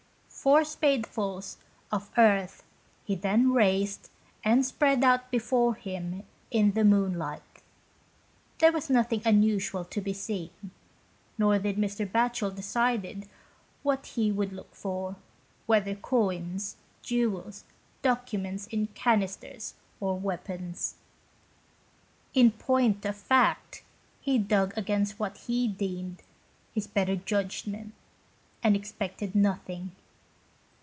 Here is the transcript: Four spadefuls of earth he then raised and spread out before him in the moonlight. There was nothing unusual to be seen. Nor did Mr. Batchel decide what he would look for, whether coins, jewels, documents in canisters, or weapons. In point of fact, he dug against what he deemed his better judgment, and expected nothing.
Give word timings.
Four 0.43 0.61
spadefuls 0.63 1.57
of 1.91 2.09
earth 2.17 2.63
he 3.05 3.13
then 3.13 3.53
raised 3.53 4.09
and 4.43 4.65
spread 4.65 5.03
out 5.03 5.29
before 5.29 5.75
him 5.75 6.23
in 6.49 6.71
the 6.71 6.83
moonlight. 6.83 7.61
There 8.57 8.71
was 8.71 8.89
nothing 8.89 9.21
unusual 9.23 9.85
to 9.85 10.01
be 10.01 10.13
seen. 10.13 10.49
Nor 11.37 11.59
did 11.59 11.75
Mr. 11.77 12.11
Batchel 12.11 12.49
decide 12.55 13.29
what 13.83 14.07
he 14.07 14.31
would 14.31 14.51
look 14.51 14.73
for, 14.73 15.15
whether 15.67 15.93
coins, 15.93 16.75
jewels, 17.03 17.63
documents 18.01 18.65
in 18.65 18.87
canisters, 18.95 19.75
or 19.99 20.17
weapons. 20.17 20.95
In 22.33 22.49
point 22.49 23.05
of 23.05 23.15
fact, 23.15 23.83
he 24.19 24.39
dug 24.39 24.73
against 24.75 25.19
what 25.19 25.37
he 25.37 25.67
deemed 25.67 26.23
his 26.73 26.87
better 26.87 27.15
judgment, 27.15 27.93
and 28.63 28.75
expected 28.75 29.35
nothing. 29.35 29.91